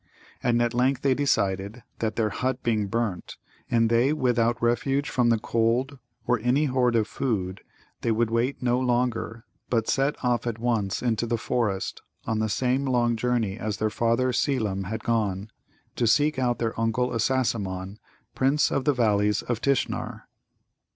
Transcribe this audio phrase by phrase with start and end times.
[0.41, 3.37] And at length they decided that, their hut being burnt,
[3.69, 7.61] and they without refuge from the cold, or any hoard of food,
[8.01, 12.49] they would wait no longer, but set off at once into the forest on the
[12.49, 15.51] same long journey as their father Seelem had gone,
[15.97, 17.99] to seek out their Uncle Assasimmon,
[18.33, 20.23] Prince of the Valleys of Tishnar.